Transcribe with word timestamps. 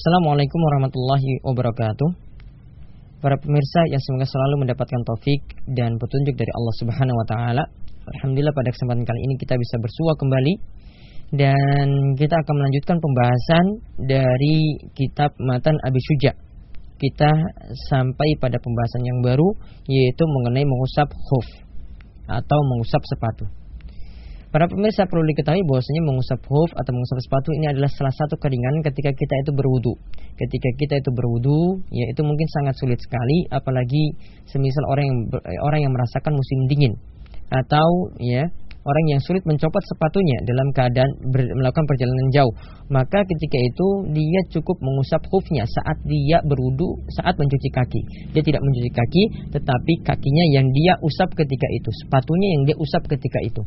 Assalamualaikum 0.00 0.56
warahmatullahi 0.64 1.44
wabarakatuh. 1.44 2.08
Para 3.20 3.36
pemirsa 3.36 3.84
yang 3.92 4.00
semoga 4.00 4.24
selalu 4.24 4.64
mendapatkan 4.64 4.96
taufik 5.04 5.44
dan 5.76 6.00
petunjuk 6.00 6.40
dari 6.40 6.48
Allah 6.56 6.74
Subhanahu 6.80 7.20
wa 7.20 7.26
taala. 7.28 7.64
Alhamdulillah 8.08 8.56
pada 8.56 8.72
kesempatan 8.72 9.04
kali 9.04 9.20
ini 9.28 9.36
kita 9.36 9.60
bisa 9.60 9.76
bersua 9.76 10.16
kembali 10.16 10.54
dan 11.36 12.16
kita 12.16 12.32
akan 12.32 12.54
melanjutkan 12.56 12.96
pembahasan 12.96 13.64
dari 14.00 14.88
kitab 14.96 15.36
Matan 15.36 15.76
Abi 15.84 16.00
Syuja. 16.00 16.32
Kita 16.96 17.30
sampai 17.92 18.40
pada 18.40 18.56
pembahasan 18.56 19.04
yang 19.04 19.20
baru 19.20 19.52
yaitu 19.84 20.24
mengenai 20.24 20.64
mengusap 20.64 21.12
khuf 21.12 21.48
atau 22.24 22.58
mengusap 22.72 23.04
sepatu. 23.04 23.59
Para 24.50 24.66
pemirsa 24.66 25.06
perlu 25.06 25.22
diketahui 25.30 25.62
bahwasanya 25.62 26.02
mengusap 26.10 26.42
hoof 26.50 26.74
atau 26.74 26.90
mengusap 26.90 27.22
sepatu 27.22 27.54
ini 27.54 27.70
adalah 27.70 27.86
salah 27.86 28.10
satu 28.10 28.34
keringanan 28.34 28.82
ketika 28.82 29.14
kita 29.14 29.34
itu 29.46 29.54
berwudu. 29.54 29.94
Ketika 30.34 30.68
kita 30.74 30.94
itu 30.98 31.10
berwudu, 31.14 31.86
ya 31.86 32.10
itu 32.10 32.18
mungkin 32.26 32.50
sangat 32.58 32.74
sulit 32.74 32.98
sekali, 32.98 33.46
apalagi 33.46 34.18
semisal 34.50 34.82
orang 34.90 35.06
yang 35.06 35.18
orang 35.62 35.80
yang 35.86 35.92
merasakan 35.94 36.34
musim 36.34 36.58
dingin 36.66 36.98
atau 37.46 38.10
ya 38.18 38.50
orang 38.82 39.04
yang 39.06 39.20
sulit 39.22 39.46
mencopot 39.46 39.82
sepatunya 39.86 40.42
dalam 40.42 40.66
keadaan 40.74 41.10
ber, 41.30 41.46
melakukan 41.54 41.86
perjalanan 41.86 42.26
jauh, 42.34 42.50
maka 42.90 43.22
ketika 43.22 43.54
itu 43.54 43.86
dia 44.10 44.40
cukup 44.50 44.82
mengusap 44.82 45.22
hoofnya 45.30 45.62
saat 45.62 45.98
dia 46.02 46.42
berwudu, 46.42 46.98
saat 47.22 47.38
mencuci 47.38 47.68
kaki. 47.70 48.02
Dia 48.34 48.42
tidak 48.42 48.66
mencuci 48.66 48.90
kaki, 48.90 49.22
tetapi 49.54 49.92
kakinya 50.02 50.44
yang 50.58 50.66
dia 50.74 50.98
usap 51.06 51.38
ketika 51.38 51.70
itu, 51.70 51.90
sepatunya 52.02 52.48
yang 52.58 52.62
dia 52.66 52.76
usap 52.82 53.06
ketika 53.06 53.38
itu. 53.46 53.62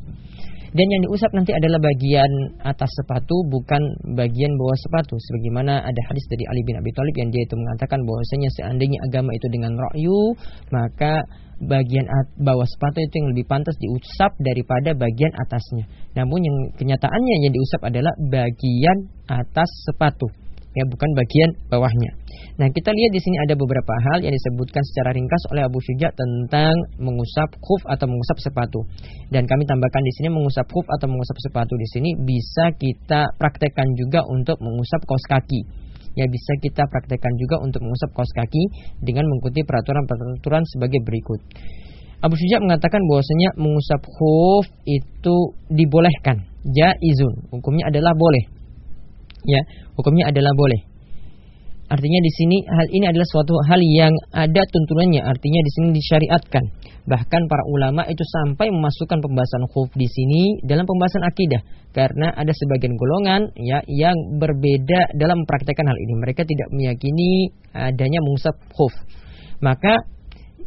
Dan 0.73 0.90
yang 0.90 1.02
diusap 1.05 1.30
nanti 1.38 1.54
adalah 1.54 1.77
bagian 1.77 2.32
atas 2.66 2.90
sepatu 2.98 3.45
bukan 3.45 3.81
bagian 4.17 4.52
bawah 4.58 4.78
sepatu 4.81 5.14
sebagaimana 5.22 5.86
ada 5.86 6.02
hadis 6.09 6.25
dari 6.34 6.50
Ali 6.50 6.66
bin 6.66 6.81
Abi 6.81 6.89
Thalib 6.97 7.14
yang 7.14 7.30
dia 7.30 7.45
itu 7.45 7.53
mengatakan 7.53 8.02
bahwasanya 8.02 8.50
seandainya 8.58 8.97
agama 9.06 9.30
itu 9.38 9.47
dengan 9.53 9.78
ra'yu 9.78 10.34
maka 10.73 11.22
bagian 11.62 12.09
bawah 12.42 12.66
sepatu 12.66 13.06
itu 13.06 13.14
yang 13.22 13.30
lebih 13.38 13.45
pantas 13.45 13.78
diusap 13.78 14.34
daripada 14.42 14.97
bagian 14.97 15.31
atasnya. 15.38 15.86
Namun 16.17 16.42
yang 16.42 16.58
kenyataannya 16.73 17.34
yang 17.45 17.53
diusap 17.53 17.81
adalah 17.86 18.14
bagian 18.17 18.97
atas 19.30 19.69
sepatu 19.86 20.42
ya 20.73 20.83
bukan 20.89 21.09
bagian 21.13 21.49
bawahnya. 21.69 22.11
Nah, 22.53 22.69
kita 22.69 22.93
lihat 22.93 23.11
di 23.13 23.21
sini 23.21 23.38
ada 23.41 23.57
beberapa 23.57 23.93
hal 23.97 24.21
yang 24.21 24.33
disebutkan 24.33 24.81
secara 24.93 25.13
ringkas 25.17 25.41
oleh 25.49 25.66
Abu 25.66 25.81
Syuja 25.81 26.13
tentang 26.13 26.73
mengusap 27.02 27.49
khuf 27.57 27.81
atau 27.89 28.05
mengusap 28.05 28.38
sepatu. 28.41 28.85
Dan 29.33 29.49
kami 29.49 29.66
tambahkan 29.66 30.03
di 30.05 30.13
sini 30.21 30.29
mengusap 30.29 30.69
khuf 30.69 30.85
atau 30.85 31.09
mengusap 31.09 31.38
sepatu 31.41 31.73
di 31.73 31.88
sini 31.89 32.09
bisa 32.21 32.73
kita 32.77 33.33
praktekkan 33.41 33.89
juga 33.97 34.21
untuk 34.29 34.61
mengusap 34.61 35.01
kaos 35.09 35.25
kaki. 35.25 35.61
Ya 36.13 36.29
bisa 36.29 36.53
kita 36.61 36.85
praktekkan 36.85 37.33
juga 37.41 37.57
untuk 37.57 37.81
mengusap 37.81 38.13
kaos 38.13 38.29
kaki 38.38 38.63
dengan 39.01 39.25
mengikuti 39.25 39.66
peraturan-peraturan 39.66 40.61
sebagai 40.69 41.01
berikut. 41.01 41.41
Abu 42.21 42.38
Syuja 42.38 42.61
mengatakan 42.61 43.01
bahwasanya 43.09 43.49
mengusap 43.57 43.99
khuf 44.05 44.66
itu 44.85 45.35
dibolehkan, 45.73 46.45
jaizun. 46.63 47.49
Hukumnya 47.49 47.89
adalah 47.89 48.13
boleh 48.13 48.62
ya 49.45 49.61
hukumnya 49.95 50.31
adalah 50.31 50.52
boleh. 50.55 50.94
Artinya 51.91 52.19
di 52.23 52.31
sini 52.31 52.58
hal 52.63 52.88
ini 52.89 53.05
adalah 53.05 53.27
suatu 53.27 53.53
hal 53.69 53.77
yang 53.83 54.13
ada 54.33 54.61
tuntunannya, 54.66 55.22
artinya 55.22 55.59
di 55.61 55.72
sini 55.77 55.88
disyariatkan. 55.94 56.63
Bahkan 57.03 57.41
para 57.52 57.63
ulama 57.67 58.08
itu 58.08 58.23
sampai 58.23 58.72
memasukkan 58.72 59.19
pembahasan 59.19 59.67
khuf 59.67 59.91
di 59.91 60.08
sini 60.08 60.63
dalam 60.63 60.88
pembahasan 60.88 61.27
akidah 61.27 61.59
karena 61.91 62.31
ada 62.31 62.55
sebagian 62.55 62.95
golongan 62.95 63.52
ya 63.59 63.83
yang 63.91 64.16
berbeda 64.39 65.11
dalam 65.19 65.44
mempraktekkan 65.44 65.83
hal 65.83 65.97
ini. 66.00 66.13
Mereka 66.23 66.47
tidak 66.47 66.72
meyakini 66.72 67.52
adanya 67.75 68.23
mengusap 68.23 68.56
khuf. 68.72 68.95
Maka 69.59 70.07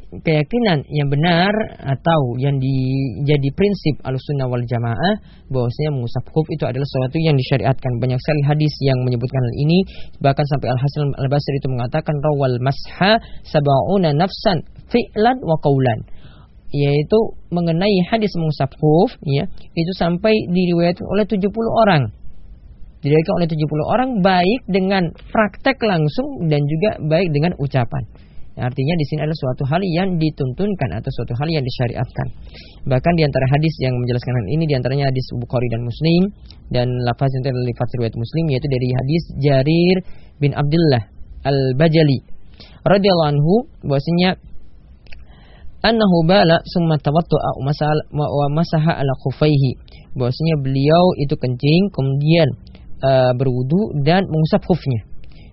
keyakinan 0.06 0.86
yang 0.86 1.10
benar 1.10 1.50
atau 1.82 2.38
yang 2.38 2.56
dijadi 2.62 3.50
prinsip 3.58 3.98
alusunnah 4.06 4.46
wal 4.46 4.62
jamaah 4.62 5.14
bahwasanya 5.50 5.90
mengusap 5.98 6.24
khuf 6.30 6.46
itu 6.54 6.62
adalah 6.62 6.86
sesuatu 6.86 7.18
yang 7.18 7.34
disyariatkan. 7.34 7.90
Banyak 7.98 8.18
sekali 8.22 8.42
hadis 8.46 8.70
yang 8.86 9.02
menyebutkan 9.02 9.42
hal 9.42 9.54
ini. 9.58 9.78
Bahkan 10.22 10.44
sampai 10.46 10.68
al 10.70 10.78
hasan 10.78 11.10
al 11.18 11.26
basri 11.26 11.58
itu 11.58 11.68
mengatakan 11.70 12.14
rawal 12.22 12.56
masha 12.62 13.18
sab'una 13.50 14.14
nafsan 14.14 14.62
fi'lan 14.86 15.36
wa 15.42 15.58
qaulan 15.58 16.06
yaitu 16.74 17.18
mengenai 17.54 18.10
hadis 18.10 18.34
mengusap 18.34 18.74
khuf 18.74 19.14
ya 19.22 19.46
itu 19.74 19.92
sampai 19.96 20.34
diriwayatkan 20.50 21.06
oleh 21.06 21.24
70 21.26 21.50
orang. 21.82 22.02
Diriwayatkan 23.02 23.34
oleh 23.38 23.48
70 23.48 23.92
orang 23.94 24.10
baik 24.22 24.60
dengan 24.66 25.02
praktek 25.30 25.78
langsung 25.82 26.50
dan 26.50 26.62
juga 26.66 26.98
baik 27.02 27.28
dengan 27.30 27.54
ucapan 27.58 28.02
Artinya 28.56 28.94
di 28.96 29.04
sini 29.04 29.20
adalah 29.20 29.36
suatu 29.36 29.68
hal 29.68 29.82
yang 29.84 30.16
dituntunkan 30.16 30.88
atau 30.96 31.10
suatu 31.12 31.36
hal 31.36 31.48
yang 31.52 31.60
disyariatkan. 31.60 32.26
Bahkan 32.88 33.12
di 33.20 33.22
antara 33.28 33.46
hadis 33.52 33.74
yang 33.84 33.92
menjelaskan 34.00 34.32
hal 34.32 34.46
ini 34.48 34.64
di 34.64 34.74
antaranya 34.74 35.12
hadis 35.12 35.26
Bukhari 35.36 35.68
dan 35.68 35.84
Muslim 35.84 36.22
dan 36.72 36.88
lafaz 37.04 37.28
yang 37.36 37.52
lafaz 37.52 37.88
riwayat 38.00 38.16
Muslim 38.16 38.44
yaitu 38.48 38.68
dari 38.72 38.88
hadis 38.96 39.22
Jarir 39.44 39.96
bin 40.40 40.56
Abdullah 40.56 41.04
Al-Bajali 41.44 42.18
radhiyallahu 42.88 43.30
anhu 43.36 43.54
bahwasanya 43.84 44.40
annahu 45.84 46.24
bala 46.24 46.64
summa 46.64 46.96
tawaddu'a 46.96 47.50
wa 47.60 48.46
masaha 48.48 48.92
ala 48.96 49.12
khufaihi 49.20 49.76
bahwasanya 50.16 50.64
beliau 50.64 51.04
itu 51.20 51.36
kencing 51.36 51.92
kemudian 51.92 52.48
uh, 53.04 53.32
berwudu 53.36 54.00
dan 54.00 54.24
mengusap 54.26 54.64
khufnya. 54.64 55.04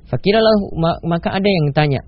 Fakiralah 0.08 0.56
maka 1.03 1.36
ada 1.36 1.50
yang 1.50 1.74
tanya, 1.74 2.02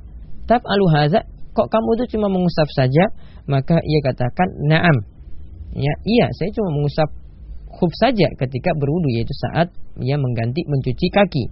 tab 0.45 0.61
haza 0.65 1.25
kok 1.55 1.67
kamu 1.71 1.89
itu 1.99 2.17
cuma 2.17 2.27
mengusap 2.27 2.67
saja? 2.75 3.05
Maka 3.47 3.79
ia 3.79 3.99
katakan 4.03 4.49
naam. 4.67 4.97
Ya 5.75 5.93
iya 6.07 6.27
saya 6.39 6.49
cuma 6.55 6.71
mengusap 6.71 7.09
khuf 7.75 7.91
saja 7.99 8.31
ketika 8.39 8.71
berwudu 8.79 9.11
yaitu 9.11 9.35
saat 9.35 9.67
ia 9.99 10.15
mengganti 10.19 10.63
mencuci 10.67 11.07
kaki. 11.11 11.43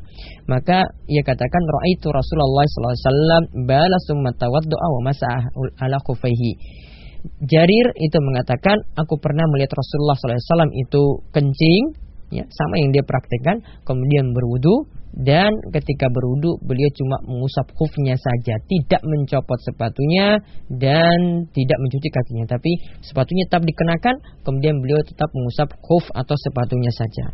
Maka 0.48 0.88
ia 1.08 1.24
katakan 1.24 1.64
raaitu 1.64 2.08
Rasulullah 2.12 2.68
sallallahu 2.68 2.96
alaihi 2.96 3.08
wasallam 3.08 3.44
bala 3.68 3.98
summa 4.08 4.32
wa 4.36 5.70
ala 5.80 5.98
khufaihi. 6.04 6.52
Jarir 7.24 7.88
itu 8.04 8.18
mengatakan 8.20 8.84
aku 9.00 9.16
pernah 9.16 9.48
melihat 9.48 9.80
Rasulullah 9.80 10.20
SAW 10.20 10.76
itu 10.76 11.24
kencing 11.32 11.84
ya 12.36 12.44
sama 12.52 12.76
yang 12.84 12.92
dia 12.92 13.06
praktekkan 13.08 13.64
kemudian 13.88 14.36
berwudu 14.36 14.92
dan 15.14 15.54
ketika 15.70 16.10
berwudu 16.10 16.58
beliau 16.66 16.90
cuma 16.98 17.22
mengusap 17.30 17.70
khufnya 17.78 18.18
saja, 18.18 18.58
tidak 18.66 19.02
mencopot 19.06 19.62
sepatunya 19.62 20.42
dan 20.74 21.46
tidak 21.54 21.78
mencuci 21.78 22.10
kakinya, 22.10 22.50
tapi 22.50 22.82
sepatunya 23.06 23.46
tetap 23.46 23.62
dikenakan, 23.62 24.16
kemudian 24.42 24.82
beliau 24.82 24.98
tetap 25.06 25.30
mengusap 25.38 25.70
khuf 25.86 26.10
atau 26.18 26.34
sepatunya 26.34 26.90
saja. 26.90 27.26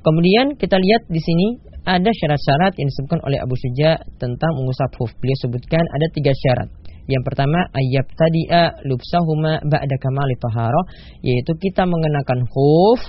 Kemudian 0.00 0.56
kita 0.56 0.80
lihat 0.80 1.12
di 1.12 1.20
sini 1.20 1.60
ada 1.84 2.08
syarat-syarat 2.08 2.72
yang 2.80 2.88
disebutkan 2.88 3.20
oleh 3.20 3.36
Abu 3.36 3.52
Suja 3.60 4.00
tentang 4.16 4.56
mengusap 4.56 4.96
khuf. 4.96 5.12
Beliau 5.20 5.36
sebutkan 5.44 5.84
ada 5.84 6.06
tiga 6.08 6.32
syarat. 6.32 6.72
Yang 7.04 7.22
pertama 7.28 7.68
ayat 7.76 8.06
tadi'a 8.16 8.64
lubsahuma 8.88 9.60
ba'da 9.60 9.96
kamali 10.00 10.40
taharah 10.40 10.84
yaitu 11.20 11.52
kita 11.60 11.84
mengenakan 11.84 12.48
khuf 12.48 13.00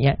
ya 0.00 0.16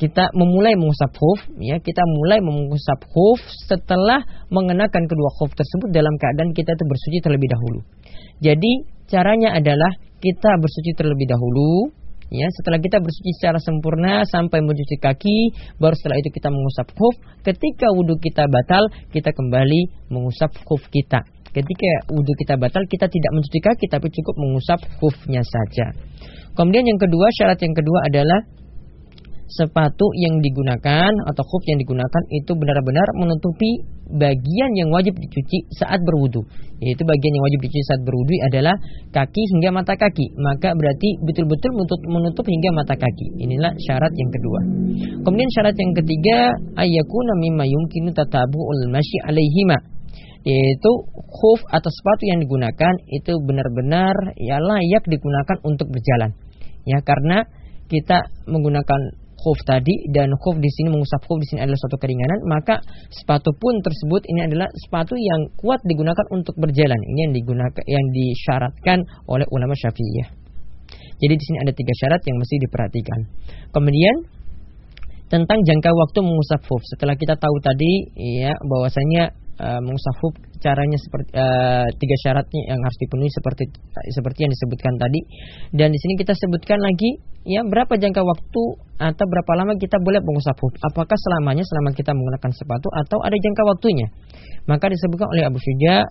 kita 0.00 0.32
memulai 0.32 0.72
mengusap 0.74 1.12
khuf 1.12 1.40
ya 1.60 1.76
kita 1.78 2.02
mulai 2.02 2.40
mengusap 2.40 3.04
khuf 3.06 3.40
setelah 3.68 4.24
mengenakan 4.48 5.04
kedua 5.04 5.30
khuf 5.38 5.52
tersebut 5.52 5.92
dalam 5.92 6.14
keadaan 6.16 6.50
kita 6.56 6.74
itu 6.74 6.84
bersuci 6.88 7.18
terlebih 7.20 7.48
dahulu. 7.52 7.80
Jadi 8.42 8.72
caranya 9.06 9.54
adalah 9.54 9.92
kita 10.18 10.56
bersuci 10.58 10.96
terlebih 10.96 11.28
dahulu 11.28 11.92
ya 12.32 12.48
setelah 12.56 12.80
kita 12.80 12.96
bersuci 12.98 13.30
secara 13.36 13.60
sempurna 13.60 14.24
sampai 14.24 14.64
mencuci 14.64 14.96
kaki 14.96 15.52
baru 15.76 15.92
setelah 15.92 16.16
itu 16.16 16.32
kita 16.32 16.48
mengusap 16.48 16.88
khuf 16.96 17.14
ketika 17.44 17.92
wudhu 17.92 18.16
kita 18.16 18.48
batal 18.48 18.88
kita 19.12 19.30
kembali 19.36 20.08
mengusap 20.08 20.50
khuf 20.64 20.82
kita. 20.88 21.20
Ketika 21.52 22.08
wudhu 22.08 22.32
kita 22.40 22.56
batal 22.56 22.80
kita 22.88 23.12
tidak 23.12 23.30
mencuci 23.36 23.60
kaki 23.60 23.86
tapi 23.92 24.08
cukup 24.08 24.34
mengusap 24.40 24.80
khufnya 24.96 25.44
saja. 25.44 25.92
Kemudian 26.56 26.88
yang 26.88 26.96
kedua 26.96 27.28
syarat 27.36 27.60
yang 27.60 27.76
kedua 27.76 28.08
adalah 28.08 28.40
sepatu 29.48 30.06
yang 30.16 30.40
digunakan 30.40 31.10
atau 31.28 31.42
khuf 31.44 31.62
yang 31.68 31.78
digunakan 31.80 32.22
itu 32.32 32.52
benar-benar 32.56 33.08
menutupi 33.18 33.84
bagian 34.12 34.70
yang 34.76 34.88
wajib 34.92 35.16
dicuci 35.16 35.68
saat 35.76 36.00
berwudu. 36.04 36.44
Yaitu 36.82 37.02
bagian 37.06 37.32
yang 37.32 37.44
wajib 37.46 37.58
dicuci 37.64 37.84
saat 37.86 38.00
berwudu 38.04 38.34
adalah 38.44 38.74
kaki 39.14 39.42
hingga 39.56 39.70
mata 39.72 39.94
kaki. 39.96 40.26
Maka 40.36 40.76
berarti 40.76 41.08
betul-betul 41.24 41.70
menutup, 42.08 42.44
hingga 42.44 42.70
mata 42.74 42.94
kaki. 42.98 43.26
Inilah 43.40 43.72
syarat 43.80 44.12
yang 44.12 44.30
kedua. 44.30 44.60
Kemudian 45.24 45.50
syarat 45.56 45.76
yang 45.78 45.92
ketiga 45.96 46.36
ayakuna 46.76 47.32
mimma 47.40 47.64
yumkinu 47.68 48.10
tatabu'ul 48.12 48.90
masyi 48.90 49.18
alaihima 49.24 49.78
yaitu 50.42 50.90
khuf 51.14 51.62
atau 51.70 51.86
sepatu 51.86 52.26
yang 52.26 52.42
digunakan 52.42 52.94
itu 53.06 53.38
benar-benar 53.46 54.34
ya 54.34 54.58
layak 54.58 55.06
digunakan 55.06 55.56
untuk 55.62 55.86
berjalan. 55.86 56.34
Ya 56.82 56.98
karena 57.06 57.46
kita 57.86 58.26
menggunakan 58.50 59.21
khuf 59.42 59.58
tadi 59.66 60.06
dan 60.14 60.30
khuf 60.38 60.56
di 60.62 60.70
sini 60.70 60.94
mengusap 60.94 61.26
khuf 61.26 61.42
di 61.42 61.46
sini 61.50 61.66
adalah 61.66 61.78
suatu 61.82 61.98
keringanan, 61.98 62.38
maka 62.46 62.78
sepatu 63.10 63.50
pun 63.58 63.74
tersebut 63.82 64.22
ini 64.30 64.46
adalah 64.46 64.70
sepatu 64.86 65.18
yang 65.18 65.50
kuat 65.58 65.82
digunakan 65.82 66.22
untuk 66.30 66.54
berjalan. 66.54 66.98
Ini 67.02 67.18
yang 67.26 67.34
digunakan 67.34 67.82
yang 67.90 68.04
disyaratkan 68.14 69.02
oleh 69.26 69.46
ulama 69.50 69.74
Syafi'iyah. 69.74 70.28
Jadi 71.18 71.34
di 71.34 71.44
sini 71.44 71.58
ada 71.62 71.72
tiga 71.74 71.92
syarat 71.98 72.22
yang 72.22 72.38
mesti 72.38 72.54
diperhatikan. 72.62 73.20
Kemudian 73.74 74.16
tentang 75.26 75.58
jangka 75.64 75.90
waktu 75.90 76.18
mengusap 76.22 76.60
khuf. 76.66 76.82
Setelah 76.92 77.16
kita 77.16 77.34
tahu 77.40 77.56
tadi 77.64 78.14
ya 78.14 78.54
bahwasanya 78.62 79.41
uh, 79.62 79.80
caranya 80.62 80.98
seperti 80.98 81.30
uh, 81.34 81.86
tiga 81.98 82.16
syaratnya 82.22 82.62
yang 82.70 82.80
harus 82.82 82.98
dipenuhi 83.02 83.30
seperti 83.30 83.64
seperti 84.10 84.38
yang 84.46 84.52
disebutkan 84.52 84.94
tadi. 84.98 85.20
Dan 85.74 85.94
di 85.94 85.98
sini 85.98 86.14
kita 86.18 86.34
sebutkan 86.34 86.78
lagi 86.78 87.18
ya 87.42 87.66
berapa 87.66 87.90
jangka 87.98 88.22
waktu 88.22 88.62
atau 89.02 89.24
berapa 89.26 89.52
lama 89.58 89.74
kita 89.74 89.98
boleh 89.98 90.22
mengusap 90.22 90.54
hub 90.62 90.74
apakah 90.78 91.18
selamanya 91.18 91.66
selama 91.66 91.90
kita 91.90 92.14
menggunakan 92.14 92.50
sepatu 92.54 92.86
atau 92.94 93.18
ada 93.22 93.34
jangka 93.34 93.62
waktunya? 93.66 94.06
Maka 94.70 94.86
disebutkan 94.90 95.26
oleh 95.26 95.44
Abu 95.50 95.58
Syuja 95.58 96.06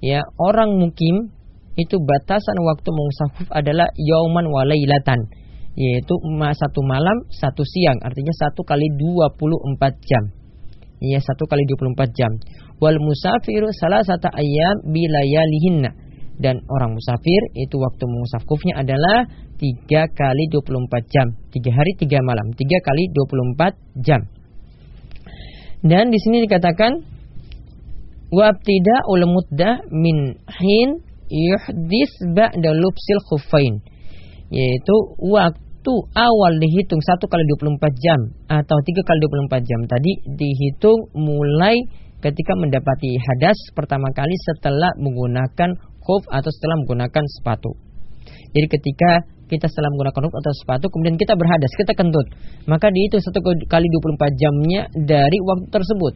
ya 0.00 0.20
orang 0.40 0.80
mukim 0.80 1.28
itu 1.76 1.96
batasan 2.00 2.56
waktu 2.64 2.88
mengusap 2.88 3.28
hub 3.36 3.48
adalah 3.52 3.88
yauman 3.96 4.48
walailatan 4.48 5.28
yaitu 5.72 6.14
satu 6.56 6.80
malam 6.84 7.16
satu 7.32 7.64
siang. 7.64 7.96
Artinya 8.04 8.32
satu 8.36 8.60
kali 8.64 8.92
24 8.96 9.80
jam. 10.04 10.24
Ya 11.02 11.18
satu 11.18 11.50
kali 11.50 11.66
24 11.66 12.12
jam 12.14 12.30
wal 12.82 12.98
musafiru 12.98 13.70
salah 13.78 14.02
satu 14.02 14.26
ayam 14.34 14.82
bilayalihinna. 14.90 15.94
Dan 16.42 16.58
orang 16.66 16.98
musafir 16.98 17.54
itu 17.54 17.78
waktu 17.78 18.02
mengusap 18.02 18.42
kufnya 18.50 18.82
adalah 18.82 19.30
tiga 19.62 20.10
kali 20.10 20.50
24 20.50 20.90
jam. 21.06 21.38
Tiga 21.54 21.70
hari 21.70 21.94
tiga 21.94 22.18
malam. 22.26 22.50
Tiga 22.58 22.82
kali 22.82 23.06
24 23.14 24.02
jam. 24.02 24.26
Dan 25.86 26.10
di 26.10 26.18
sini 26.18 26.42
dikatakan 26.42 26.98
wabtida 28.34 28.96
ul 29.06 29.22
muddah 29.30 29.86
min 29.92 30.34
hin 30.50 30.88
yuhdis 31.30 32.12
ba'da 32.32 32.70
lubsil 32.72 33.20
khufain 33.28 33.84
yaitu 34.52 34.96
waktu 35.20 35.94
awal 36.12 36.52
dihitung 36.60 37.00
satu 37.00 37.24
kali 37.24 37.44
24 37.56 37.80
jam 38.04 38.20
atau 38.52 38.76
tiga 38.84 39.02
kali 39.04 39.18
24 39.48 39.68
jam 39.68 39.80
tadi 39.88 40.12
dihitung 40.28 41.08
mulai 41.16 41.76
ketika 42.22 42.52
mendapati 42.54 43.18
hadas 43.18 43.58
pertama 43.74 44.06
kali 44.14 44.32
setelah 44.46 44.94
menggunakan 44.96 45.74
khuf 45.98 46.22
atau 46.30 46.50
setelah 46.54 46.76
menggunakan 46.86 47.24
sepatu. 47.38 47.74
Jadi 48.54 48.66
ketika 48.70 49.10
kita 49.50 49.66
setelah 49.68 49.90
menggunakan 49.92 50.22
khuf 50.22 50.36
atau 50.38 50.52
sepatu 50.54 50.86
kemudian 50.88 51.18
kita 51.18 51.34
berhadas, 51.34 51.72
kita 51.74 51.92
kentut, 51.98 52.26
maka 52.70 52.88
dihitung 52.88 53.20
satu 53.20 53.42
kali 53.66 53.86
24 53.90 54.40
jamnya 54.40 54.86
dari 54.94 55.38
waktu 55.42 55.66
tersebut. 55.68 56.14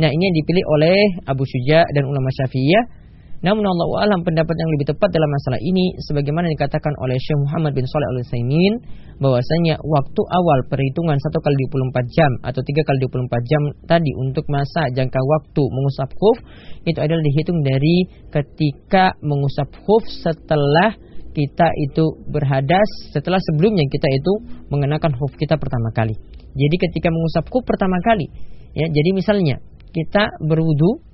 Nah, 0.00 0.08
ini 0.10 0.22
yang 0.22 0.36
dipilih 0.36 0.64
oleh 0.78 0.98
Abu 1.26 1.42
Syuja 1.44 1.82
dan 1.82 2.04
ulama 2.06 2.30
Syafi'iyah 2.30 2.99
namun 3.40 3.64
Allah 3.64 4.04
alam 4.04 4.20
pendapat 4.20 4.52
yang 4.52 4.70
lebih 4.76 4.92
tepat 4.92 5.08
dalam 5.16 5.30
masalah 5.32 5.60
ini 5.64 5.96
sebagaimana 6.04 6.52
dikatakan 6.52 6.92
oleh 7.00 7.16
Syekh 7.16 7.40
Muhammad 7.40 7.72
bin 7.72 7.88
Saleh 7.88 8.08
Al-Utsaimin 8.12 8.72
bahwasanya 9.16 9.80
waktu 9.80 10.20
awal 10.28 10.58
perhitungan 10.68 11.16
1 11.16 11.24
kali 11.24 11.56
24 11.72 12.16
jam 12.16 12.30
atau 12.44 12.60
3 12.60 12.84
kali 12.84 12.98
24 13.00 13.50
jam 13.50 13.62
tadi 13.88 14.12
untuk 14.20 14.44
masa 14.52 14.92
jangka 14.92 15.16
waktu 15.16 15.62
mengusap 15.72 16.12
khuf 16.12 16.36
itu 16.84 16.98
adalah 17.00 17.22
dihitung 17.24 17.64
dari 17.64 17.96
ketika 18.28 19.16
mengusap 19.24 19.72
khuf 19.88 20.04
setelah 20.20 20.92
kita 21.32 21.68
itu 21.88 22.04
berhadas 22.28 22.88
setelah 23.16 23.40
sebelumnya 23.40 23.88
kita 23.88 24.08
itu 24.20 24.32
mengenakan 24.68 25.16
khuf 25.16 25.32
kita 25.40 25.56
pertama 25.56 25.88
kali. 25.96 26.12
Jadi 26.52 26.76
ketika 26.76 27.08
mengusap 27.08 27.48
khuf 27.48 27.64
pertama 27.64 27.96
kali 28.04 28.28
ya 28.74 28.86
jadi 28.86 29.10
misalnya 29.14 29.58
kita 29.90 30.30
berwudu 30.44 31.09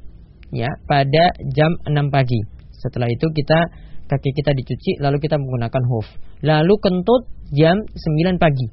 ya 0.52 0.70
pada 0.87 1.34
jam 1.54 1.72
6 1.87 2.14
pagi. 2.14 2.40
Setelah 2.76 3.08
itu 3.08 3.26
kita 3.32 3.58
kaki 4.06 4.31
kita 4.31 4.54
dicuci 4.54 5.02
lalu 5.02 5.19
kita 5.19 5.38
menggunakan 5.38 5.82
hoof. 5.90 6.06
Lalu 6.44 6.75
kentut 6.78 7.22
jam 7.54 7.76
9 7.82 8.43
pagi. 8.43 8.69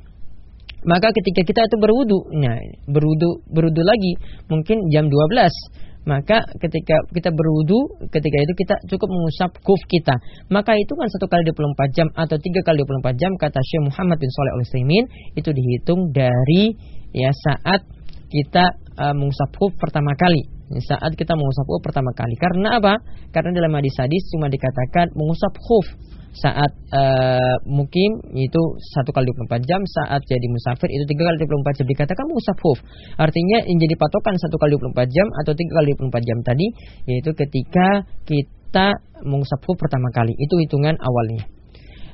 Maka 0.84 1.16
ketika 1.16 1.48
kita 1.48 1.62
itu 1.64 1.78
berwudu, 1.80 2.20
nah 2.44 2.60
berwudu 2.92 3.48
berwudu 3.48 3.81
lagi 3.88 4.20
mungkin 4.52 4.92
jam 4.92 5.08
12 5.08 5.94
maka 6.04 6.44
ketika 6.60 7.00
kita 7.16 7.31
berwudu 7.31 7.80
ketika 8.12 8.38
itu 8.44 8.54
kita 8.60 8.75
cukup 8.92 9.08
mengusap 9.08 9.56
kuf 9.64 9.80
kita 9.88 10.20
maka 10.52 10.75
itu 10.75 10.92
kan 11.00 11.08
satu 11.08 11.31
kali 11.31 11.48
24 11.48 11.96
jam 11.96 12.08
atau 12.12 12.36
tiga 12.44 12.60
kali 12.60 12.84
24 12.84 13.16
jam 13.16 13.31
kata 13.40 13.60
Syekh 13.64 13.84
Muhammad 13.88 14.20
bin 14.20 14.28
Saleh 14.28 14.52
Al 14.52 14.62
Utsaimin 14.68 15.06
itu 15.40 15.50
dihitung 15.56 16.12
dari 16.12 16.75
ya 17.16 17.31
saat 17.31 17.88
kita 18.28 18.64
uh, 19.00 19.16
mengusap 19.16 19.56
kuf 19.56 19.72
pertama 19.80 20.12
kali 20.20 20.44
saat 20.81 21.12
kita 21.14 21.34
mengusap 21.38 21.66
khuf 21.70 21.81
pertama 21.84 22.10
kali. 22.18 22.34
Karena 22.40 22.80
apa? 22.81 22.98
Karena 23.30 23.54
dalam 23.54 23.74
hadis 23.78 23.94
hadis 24.00 24.24
cuma 24.34 24.50
dikatakan 24.50 25.14
mengusap 25.14 25.54
khuf 25.60 25.86
saat 26.34 26.74
uh, 26.90 27.56
mukim 27.70 28.18
itu 28.34 28.62
satu 28.98 29.14
kali 29.14 29.30
24 29.38 29.70
jam 29.70 29.86
saat 29.86 30.18
jadi 30.25 30.42
musafir 30.50 30.90
itu 30.90 31.06
tiga 31.06 31.30
kali 31.30 31.38
24 31.46 31.78
jam 31.78 31.86
dikatakan 31.86 32.25
mengusap 32.25 32.58
khuf 32.58 32.81
artinya 33.22 33.62
yang 33.70 33.78
jadi 33.78 33.94
patokan 33.94 34.34
satu 34.42 34.58
kali 34.58 34.74
24 34.81 35.14
jam 35.14 35.28
atau 35.46 35.54
tiga 35.54 35.72
kali 35.78 35.94
24 35.94 36.10
jam 36.25 36.38
tadi 36.42 36.68
yaitu 37.06 37.38
ketika 37.38 38.10
kita 38.25 38.98
mengusap 39.22 39.62
khuf 39.62 39.78
pertama 39.78 40.10
kali 40.10 40.34
itu 40.34 40.58
hitungan 40.58 40.98
awalnya 40.98 41.46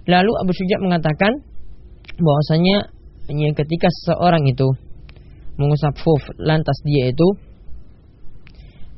lalu 0.04 0.32
Abu 0.44 0.52
Syuja 0.52 0.84
mengatakan 0.84 1.32
bahwasanya 2.20 2.92
yang 3.32 3.56
ketika 3.56 3.88
seseorang 4.04 4.44
itu 4.52 4.68
mengusap 5.56 5.96
khuf 5.96 6.28
lantas 6.36 6.76
dia 6.84 7.16
itu 7.16 7.28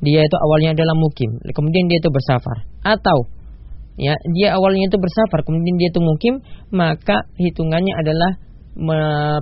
dia 0.02 0.20
itu 0.26 0.36
awalnya 0.36 0.74
adalah 0.74 0.94
mukim, 0.98 1.30
kemudian 1.54 1.86
dia 1.86 1.98
itu 2.02 2.10
bersafar. 2.10 2.66
Atau 2.82 3.30
ya, 3.94 4.18
dia 4.34 4.48
awalnya 4.58 4.90
itu 4.90 4.98
bersafar, 4.98 5.46
kemudian 5.46 5.78
dia 5.78 5.88
itu 5.94 6.00
mukim, 6.02 6.34
maka 6.74 7.22
hitungannya 7.38 7.94
adalah 7.94 8.30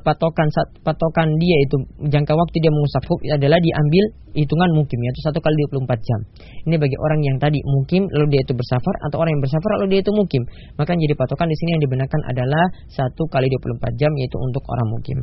patokan 0.02 0.50
patokan 0.82 1.28
dia 1.38 1.56
itu 1.62 1.76
jangka 2.02 2.34
waktu 2.34 2.56
dia 2.58 2.72
mengusap 2.74 3.02
hub 3.06 3.20
adalah 3.30 3.62
diambil 3.62 4.04
hitungan 4.34 4.70
mukim 4.74 4.98
yaitu 5.06 5.22
satu 5.22 5.38
kali 5.38 5.54
24 5.70 5.86
jam. 6.02 6.20
Ini 6.66 6.74
bagi 6.78 6.98
orang 6.98 7.20
yang 7.22 7.36
tadi 7.38 7.62
mukim 7.62 8.10
lalu 8.10 8.34
dia 8.34 8.42
itu 8.42 8.54
bersafar 8.58 8.94
atau 9.06 9.22
orang 9.22 9.38
yang 9.38 9.42
bersafar 9.42 9.70
lalu 9.78 9.86
dia 9.94 10.00
itu 10.02 10.10
mukim. 10.10 10.42
Maka 10.74 10.98
jadi 10.98 11.14
patokan 11.14 11.46
di 11.46 11.56
sini 11.62 11.78
yang 11.78 11.82
dibenarkan 11.86 12.20
adalah 12.26 12.64
satu 12.90 13.22
kali 13.30 13.46
24 13.46 14.02
jam 14.02 14.10
yaitu 14.18 14.36
untuk 14.42 14.66
orang 14.66 14.88
mukim. 14.90 15.18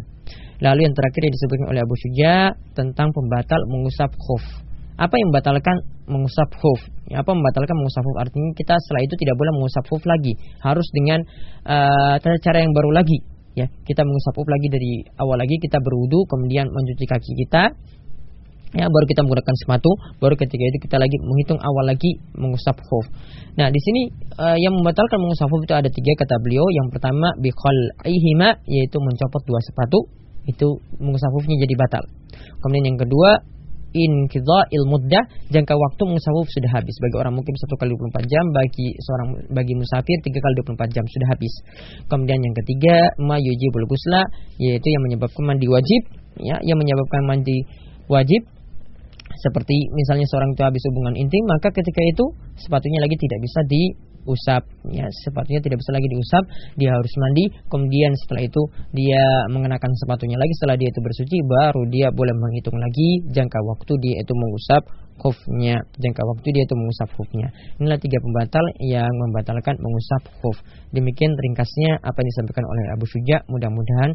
Lalu 0.64 0.88
yang 0.88 0.96
terakhir 0.96 1.22
yang 1.28 1.34
disebutkan 1.36 1.68
oleh 1.76 1.82
Abu 1.84 1.96
Syuja 2.00 2.34
tentang 2.80 3.12
pembatal 3.12 3.60
mengusap 3.68 4.12
khuf. 4.16 4.67
Apa 4.98 5.14
yang 5.14 5.30
membatalkan 5.30 5.78
mengusap 6.10 6.50
hoof? 6.58 6.82
Apa 7.14 7.32
membatalkan 7.38 7.78
mengusap 7.78 8.02
hoof? 8.02 8.18
Artinya 8.18 8.50
kita 8.58 8.74
setelah 8.82 9.02
itu 9.06 9.14
tidak 9.22 9.36
boleh 9.38 9.54
mengusap 9.54 9.86
hoof 9.88 10.04
lagi. 10.10 10.34
Harus 10.66 10.88
dengan 10.90 11.22
uh, 11.70 12.18
cara 12.18 12.58
yang 12.66 12.74
baru 12.74 12.92
lagi. 12.98 13.22
Ya, 13.54 13.70
kita 13.86 14.02
mengusap 14.02 14.34
hoof 14.38 14.50
lagi 14.50 14.68
dari 14.70 14.92
awal 15.22 15.38
lagi 15.38 15.58
kita 15.62 15.78
berwudu, 15.82 16.26
kemudian 16.30 16.70
mencuci 16.70 17.06
kaki 17.10 17.32
kita, 17.46 17.74
ya 18.76 18.86
baru 18.92 19.06
kita 19.08 19.24
menggunakan 19.24 19.56
sepatu 19.64 19.90
baru 20.20 20.36
ketika 20.36 20.60
itu 20.60 20.78
kita 20.84 21.00
lagi 21.00 21.16
menghitung 21.24 21.58
awal 21.62 21.88
lagi 21.88 22.20
mengusap 22.36 22.76
hoof. 22.84 23.06
Nah 23.56 23.72
di 23.72 23.80
sini 23.80 24.12
uh, 24.36 24.58
yang 24.60 24.76
membatalkan 24.76 25.18
mengusap 25.22 25.48
hoof 25.48 25.64
itu 25.64 25.76
ada 25.78 25.88
tiga 25.88 26.12
kata 26.20 26.36
beliau. 26.44 26.66
Yang 26.68 26.88
pertama 26.98 27.32
bikol 27.40 27.78
ihima 28.04 28.60
yaitu 28.68 29.00
mencopot 29.00 29.42
dua 29.48 29.62
sepatu 29.64 30.10
itu 30.48 30.80
mengusap 30.98 31.30
hoofnya 31.36 31.60
jadi 31.64 31.76
batal. 31.76 32.04
Kemudian 32.64 32.96
yang 32.96 33.00
kedua 33.00 33.44
in 33.96 34.28
il 34.28 34.84
muddah 34.88 35.24
jangka 35.54 35.74
waktu 35.76 36.04
musawuf 36.08 36.48
sudah 36.52 36.72
habis. 36.76 36.96
Bagi 37.00 37.16
orang 37.16 37.34
mungkin 37.38 37.54
satu 37.56 37.80
kali 37.80 37.96
24 37.96 38.28
jam 38.28 38.46
bagi 38.52 38.88
seorang 39.00 39.28
bagi 39.54 39.74
musafir 39.78 40.18
tiga 40.24 40.40
kali 40.44 40.54
24 40.64 40.96
jam 40.96 41.06
sudah 41.08 41.28
habis. 41.32 41.54
Kemudian 42.12 42.40
yang 42.44 42.56
ketiga 42.64 42.96
ma 43.24 43.40
yujibul 43.40 43.88
gusla 43.88 44.28
yaitu 44.60 44.88
yang 44.88 45.04
menyebabkan 45.08 45.44
mandi 45.48 45.68
wajib 45.70 46.02
ya 46.42 46.58
yang 46.64 46.78
menyebabkan 46.80 47.22
mandi 47.24 47.58
wajib. 48.12 48.44
Seperti 49.38 49.78
misalnya 49.94 50.26
seorang 50.34 50.58
itu 50.58 50.64
habis 50.66 50.82
hubungan 50.90 51.14
intim 51.14 51.44
maka 51.46 51.70
ketika 51.70 52.02
itu 52.02 52.26
sepatunya 52.58 52.98
lagi 53.06 53.16
tidak 53.22 53.38
bisa 53.38 53.60
di 53.70 53.94
usap 54.28 54.68
ya 54.92 55.08
sepatunya 55.26 55.64
tidak 55.64 55.80
bisa 55.80 55.92
lagi 55.96 56.08
diusap 56.12 56.44
dia 56.76 56.92
harus 56.92 57.14
mandi. 57.18 57.46
Kemudian 57.72 58.12
setelah 58.20 58.44
itu 58.44 58.62
dia 58.92 59.24
mengenakan 59.50 59.92
sepatunya 60.04 60.38
lagi. 60.38 60.54
Setelah 60.60 60.76
dia 60.76 60.90
itu 60.92 61.00
bersuci 61.00 61.38
baru 61.48 61.82
dia 61.88 62.08
boleh 62.12 62.36
menghitung 62.36 62.78
lagi 62.78 63.24
jangka 63.32 63.60
waktu 63.64 63.94
dia 64.04 64.16
itu 64.22 64.34
mengusap 64.36 64.84
khufnya. 65.18 65.82
Jangka 65.98 66.22
waktu 66.22 66.48
dia 66.54 66.64
itu 66.64 66.76
mengusap 66.78 67.10
khufnya. 67.18 67.48
Inilah 67.82 67.98
tiga 67.98 68.22
pembatal 68.22 68.66
yang 68.86 69.10
membatalkan 69.10 69.76
mengusap 69.82 70.22
khuf. 70.40 70.58
Demikian 70.94 71.34
ringkasnya 71.34 72.00
apa 72.06 72.18
yang 72.22 72.30
disampaikan 72.36 72.66
oleh 72.70 72.84
Abu 72.94 73.06
Syuja. 73.10 73.42
Mudah-mudahan 73.50 74.12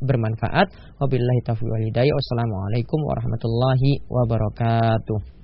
bermanfaat. 0.00 0.66
Wabillahi 1.02 1.40
taufiq 1.44 1.68
walhidayah 1.68 2.12
wassalamualaikum 2.16 3.00
warahmatullahi 3.04 4.00
wabarakatuh 4.08 5.35